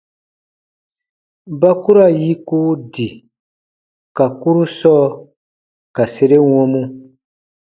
Ba 1.59 1.71
ku 1.81 1.89
ra 1.97 2.07
yiku 2.21 2.59
di 2.91 3.07
ka 4.15 4.25
kurusɔ 4.39 4.95
ka 5.95 6.03
sere 6.13 6.37
wɔmu. 6.49 6.81